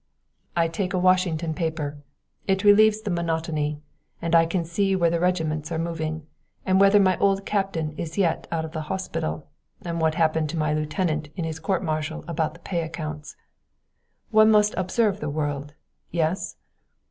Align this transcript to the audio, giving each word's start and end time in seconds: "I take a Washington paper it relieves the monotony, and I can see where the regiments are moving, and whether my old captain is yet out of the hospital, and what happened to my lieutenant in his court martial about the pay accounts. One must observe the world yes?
"I 0.55 0.67
take 0.67 0.95
a 0.95 0.97
Washington 0.97 1.53
paper 1.53 1.99
it 2.47 2.63
relieves 2.63 3.01
the 3.03 3.11
monotony, 3.11 3.83
and 4.19 4.33
I 4.33 4.47
can 4.47 4.65
see 4.65 4.95
where 4.95 5.11
the 5.11 5.19
regiments 5.19 5.71
are 5.71 5.77
moving, 5.77 6.25
and 6.65 6.81
whether 6.81 6.99
my 6.99 7.19
old 7.19 7.45
captain 7.45 7.91
is 7.99 8.17
yet 8.17 8.47
out 8.51 8.65
of 8.65 8.71
the 8.71 8.81
hospital, 8.89 9.45
and 9.83 10.01
what 10.01 10.15
happened 10.15 10.49
to 10.49 10.57
my 10.57 10.73
lieutenant 10.73 11.29
in 11.35 11.43
his 11.45 11.59
court 11.59 11.83
martial 11.83 12.25
about 12.27 12.55
the 12.55 12.61
pay 12.61 12.81
accounts. 12.81 13.35
One 14.31 14.49
must 14.49 14.73
observe 14.75 15.19
the 15.19 15.29
world 15.29 15.75
yes? 16.09 16.55